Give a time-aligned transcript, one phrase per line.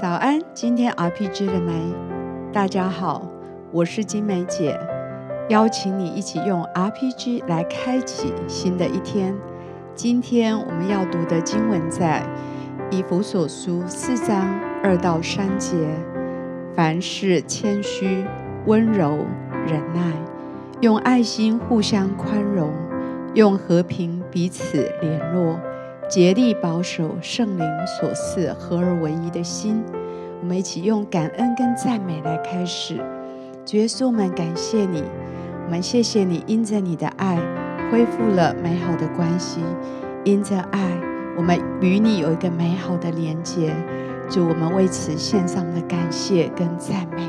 [0.00, 1.74] 早安，今天 RPG 了没？
[2.54, 3.28] 大家好，
[3.70, 4.80] 我是金梅姐，
[5.50, 9.36] 邀请你一起用 RPG 来开启新的一天。
[9.94, 12.24] 今天我们要读的经文在
[12.90, 15.76] 以弗所书四章二到三节。
[16.74, 18.24] 凡事谦虚、
[18.64, 19.26] 温柔、
[19.66, 20.10] 忍耐，
[20.80, 22.72] 用爱心互相宽容，
[23.34, 25.60] 用和平彼此联络。
[26.10, 29.80] 竭力保守圣灵所赐合而为一的心，
[30.40, 32.96] 我们一起用感恩跟赞美来开始。
[33.64, 35.04] 主耶稣，我们感谢你，
[35.66, 37.38] 我们谢谢你，因着你的爱
[37.92, 39.60] 恢复了美好的关系，
[40.24, 41.00] 因着爱，
[41.36, 43.72] 我们与你有一个美好的连结。
[44.28, 47.19] 主，我们为此献上的感谢跟赞美。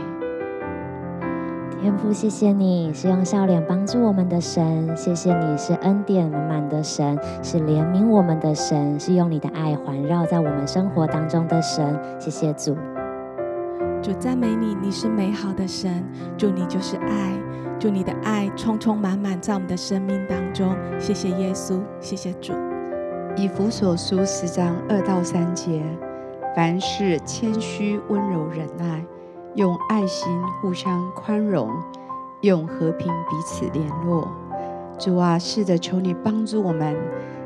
[1.81, 11.99] 天父，谢谢你是用笑脸帮助我们的神，谢谢你是恩典满满的神，是怜悯我们的神，是用你的爱环绕在我们生活当中的神。
[12.20, 12.77] 谢谢主，
[13.99, 16.04] 主赞美你，你是美好的神，
[16.38, 17.34] 主你就是爱，
[17.79, 20.76] 主你的爱充充满满在我们的生命当中。
[20.99, 22.54] 谢谢耶稣，谢谢主。
[23.35, 25.82] 以弗所书十章二到三节，
[26.55, 29.04] 凡事谦虚、温柔、忍耐。
[29.55, 31.70] 用爱心互相宽容，
[32.40, 34.32] 用和平彼此联络。
[34.98, 36.96] 主啊，是的，求你帮助我们，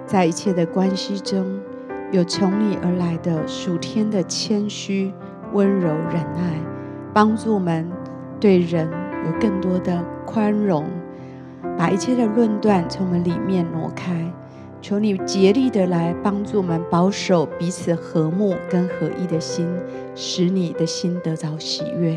[0.06, 1.60] 在一切的关系中，
[2.12, 5.12] 有从你而来的属天的谦虚、
[5.54, 6.60] 温柔、忍耐，
[7.12, 7.90] 帮助我们
[8.40, 8.88] 对人
[9.26, 10.86] 有更多的宽容，
[11.76, 14.32] 把一切的论断从我们里面挪开。
[14.88, 19.68] 求你竭力的来帮助我们保守彼此和睦跟合一的心，
[20.14, 22.16] 使你的心得着喜悦。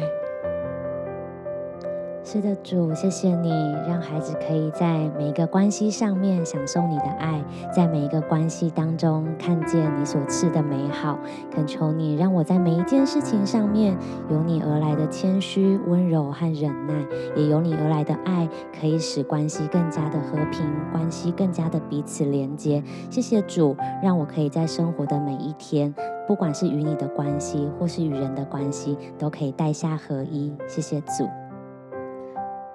[2.30, 3.50] 是的，主，谢谢你，
[3.88, 7.42] 让孩子可以在每一个关系上面享受你的爱，
[7.74, 11.18] 在每一个关系当中看见你所赐的美好。
[11.50, 13.96] 恳求你，让我在每一件事情上面
[14.28, 17.02] 有你而来的谦虚、温柔和忍耐，
[17.34, 18.46] 也有你而来的爱，
[18.78, 22.84] 可以使关系更加的和平，关系更加的彼此连接。
[23.08, 25.94] 谢谢主，让我可以在生活的每一天，
[26.26, 30.54] 不管是与你的关系，或是与人的关系，都可以带下合一。
[30.66, 31.26] 谢谢主。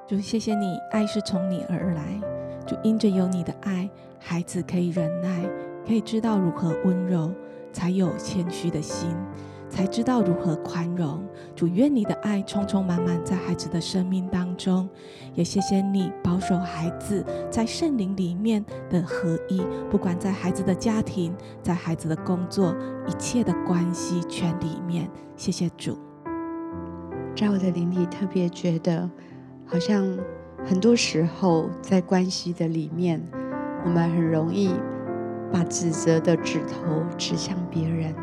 [0.06, 2.20] 主，谢谢你，爱是从你而来。
[2.68, 5.46] 主，因着有你的爱，孩子可以忍耐，
[5.88, 7.32] 可以知道如何温柔，
[7.72, 9.16] 才有谦虚的心，
[9.70, 11.24] 才知道如何宽容。
[11.56, 14.90] 主，愿你的爱充充满满在孩子的生命当中。
[15.36, 22.76] 也谢谢你保守孩子在圣灵里面的合一，不管在孩子的家庭，在孩子的工作，
[23.08, 25.10] 一切的关系圈里面。
[25.38, 25.98] 谢谢主。
[27.34, 29.10] 在我的灵里特别觉得。
[29.66, 30.06] 好像
[30.66, 33.22] 很多时候在关系的里面，
[33.84, 34.72] 我们很容易
[35.52, 38.14] 把指责的指头指向别人。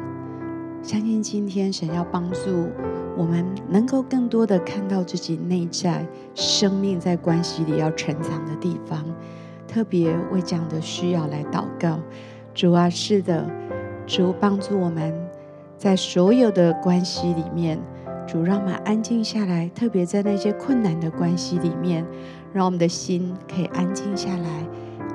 [0.83, 2.69] 相信今天神要帮助
[3.17, 9.05] 我们，能够更多的看到自己内在生命在关系里要成长的地方。
[9.67, 12.01] 特别为这样的需要来祷告。
[12.55, 13.49] 主啊，是的，
[14.07, 15.15] 主帮助我们
[15.77, 17.79] 在所有的关系里面。
[18.31, 22.07] 主，让我们安静下来，特别在那些困难的关系里面，
[22.53, 24.65] 让我们的心可以安静下来，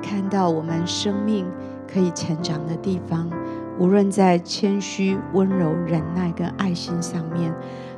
[0.02, 1.46] 看到我们生命
[1.90, 3.30] 可以成长的地方。
[3.78, 7.50] 无论在谦虚、温柔、忍耐跟爱心上面，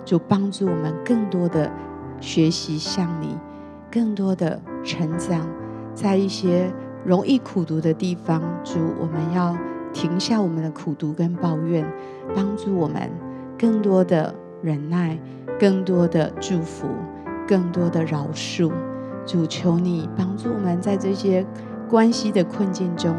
[0.04, 1.68] 主帮助我们更多的
[2.20, 3.36] 学习向你，
[3.90, 5.48] 更多的成长。
[5.96, 6.72] 在一些
[7.04, 9.56] 容易苦读的地方，主，我们要
[9.92, 11.84] 停下我们的苦读跟抱怨，
[12.36, 13.10] 帮助我们
[13.58, 14.32] 更多的。
[14.62, 15.18] 忍耐，
[15.58, 16.88] 更多的祝福，
[17.46, 18.72] 更多的饶恕。
[19.26, 21.44] 主，求你帮助我们在这些
[21.88, 23.14] 关系的困境中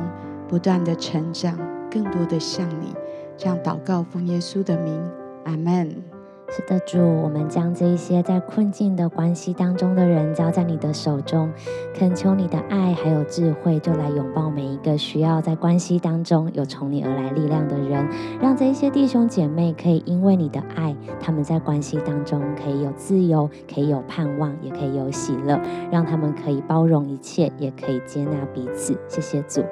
[0.48, 1.58] 不断的成长，
[1.92, 2.94] 更多的像你。
[3.38, 5.00] 这样祷告，奉耶稣的名，
[5.46, 6.09] 阿门。
[6.52, 11.48] 是的，主，我们将这一些在困境的关系当中的人交在你的手中，
[11.94, 18.04] 恳求你的爱还有智慧，就来拥抱每一个需要在关系当中有从你而来力量的人，
[18.42, 25.60] 让这一些弟兄姐妹可以因为你的爱，他们在关系当中可以有自由，可以有盼望，也可以有喜乐，
[25.92, 28.98] 让他们可以包容一切，也可以接纳彼此。
[29.08, 29.64] 谢谢主，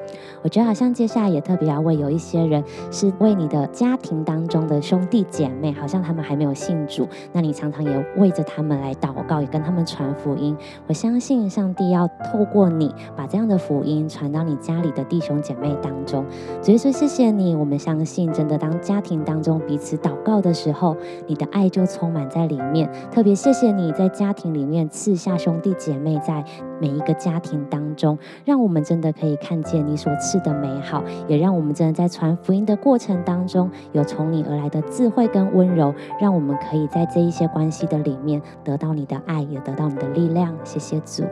[0.44, 6.54] 我觉得好像接下来也特别要为有一些人是为你的家庭当中的兄弟姐妹，好像他们还没有。
[6.68, 10.56] 信主，那你常常也为着他们来祷告，也跟他们传福音。
[10.88, 16.26] 我相信上帝要透过你，把这样的福音传到你家里的弟兄姐妹当中。
[16.62, 17.56] 所以说，谢谢你。
[17.56, 22.90] 我们相信，真的当家庭当中彼此祷告的时候，你的爱就充满在里面。
[23.12, 26.44] 特别谢谢你在家庭里面赐下兄弟姐妹在
[26.80, 40.56] 每一个家庭当中，让我们真的可以看见你所赐的美好，也让我们真的在传福音的过程当中，有从你而来的智慧跟温柔，让我们可以在这一些关系的里面得到你的爱，也得到你的力量。
[40.64, 41.24] 谢谢主，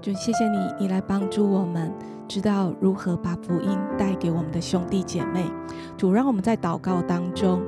[0.00, 1.92] 就谢谢你，你来帮助我们，
[2.28, 5.44] 知道如何把福音带给我们的兄弟姐妹。
[5.96, 7.62] 主，让我们在祷告当中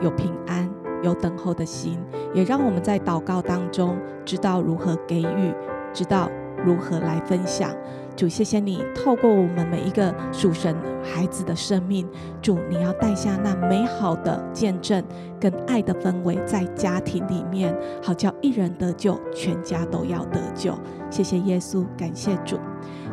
[0.00, 0.69] 有平安。
[1.02, 1.98] 有等候的心，
[2.34, 5.54] 也让我们在祷告当中知道如何给予，
[5.92, 6.30] 知道
[6.64, 7.70] 如何来分享。
[8.16, 12.06] 主，谢谢你透过我们每一个属神孩子的生命，
[12.42, 15.02] 主，你要带下那美好的见证
[15.40, 20.74] 跟爱的氛围在家庭里面，好叫一人得救，全家都要得救。
[21.08, 22.58] 谢谢耶稣，感谢主。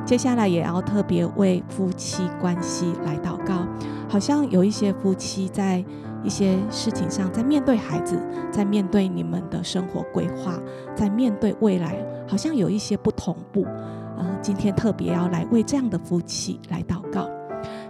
[0.08, 3.68] 接下来也要特别为夫妻关系来祷告，
[4.08, 5.84] 好像有一些夫妻在。
[6.24, 8.20] 一些事情上，在面对孩子，
[8.52, 10.60] 在面对你们的生活规划，
[10.94, 11.96] 在面对未来，
[12.28, 13.64] 好像有一些不同步。
[14.18, 17.30] 呃，今天特别要来为这样的夫妻来祷告。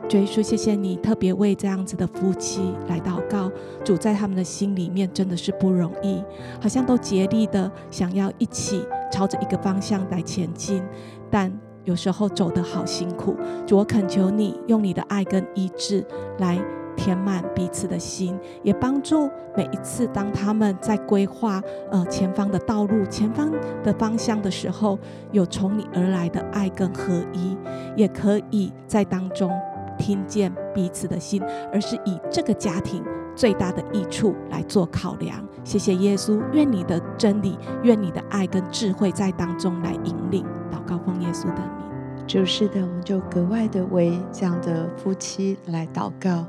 [0.08, 3.50] 主耶稣，谢谢你特别为这样子的夫妻来祷告。
[3.84, 6.22] 主在他们的心里面真的是不容易，
[6.62, 10.84] 好像都竭力的想要一起朝着一个方向来前进，
[11.32, 11.52] 但
[11.88, 13.36] 有时候走得好辛苦。
[13.66, 16.06] 主，我恳求你用你的爱跟医治
[16.38, 16.60] 来。
[17.00, 21.62] 填满彼此的心，也帮助每一次当他们在规划
[21.92, 23.52] 呃前方的道路、前方
[23.84, 24.98] 的方向的时候，
[25.32, 27.56] 有从你而来的爱跟合一，
[27.96, 29.52] 也可以在当中
[30.00, 31.40] 听见彼此的心，
[31.72, 33.04] 而是以这个家庭
[33.36, 35.48] 最大的益处来做考量。
[35.64, 40.44] 谢谢耶稣，愿你的真理，愿你的爱跟智慧在当中来引领。
[40.72, 41.88] 祷告奉耶稣的名。
[42.26, 46.46] 就是的，我们就格外的为这样的夫妻来祷告。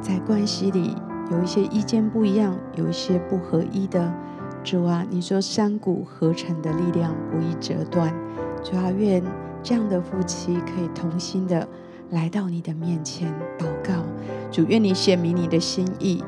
[0.00, 0.94] 在关系里
[1.30, 4.12] 有一些意见不一样，有一些不合一的，
[4.62, 8.14] 主啊，你说三股合成的力量不易折断。
[8.62, 9.22] 主啊，愿
[9.62, 11.66] 这样的夫妻可以同心的
[12.10, 14.04] 来到你的面前祷告。
[14.50, 16.22] 主，愿你显明你的心意，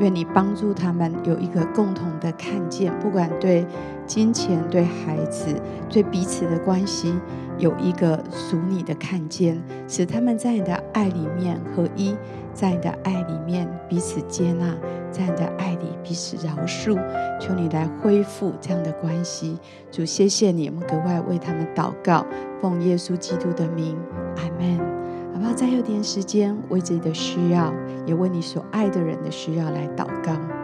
[0.00, 3.66] 愿你帮助他们有一个共同的看见，不管对
[4.06, 5.54] 金钱、对孩子、
[5.88, 7.14] 对彼此的关系，
[7.58, 12.14] 有一个属你的看见，使他们在你的爱里面合一。
[12.54, 14.74] 在你的爱里面彼此接纳，
[15.10, 16.98] 在你的爱里彼此饶恕，
[17.38, 19.58] 求你来恢复这样的关系。
[19.92, 22.24] 主，谢谢你，我们格外为他们祷告，
[22.62, 23.94] 奉耶稣基督的名，
[24.38, 24.85] 阿门。
[25.56, 27.72] 再有点时间，为自己的需要，
[28.04, 30.55] 也为你所爱的人的需要来祷告。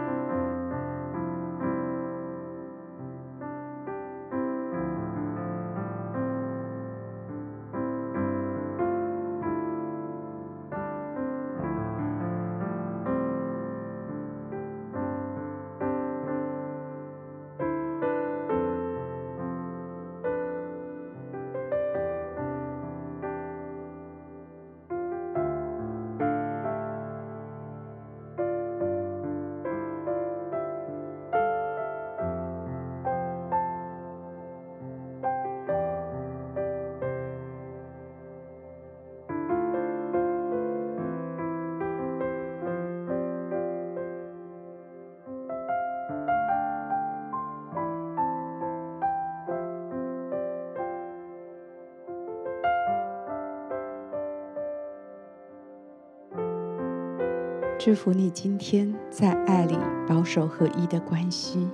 [57.85, 59.75] 祝福你今天在爱里
[60.07, 61.67] 保守合一的关系。